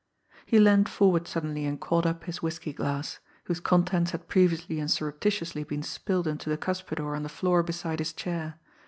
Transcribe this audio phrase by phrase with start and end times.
[0.47, 4.89] He leaned forward suddenly and caught up his whisky glass whose contents had previously and
[4.89, 8.59] surreptitiously been spilled into the cuspidor on the floor beside his chair.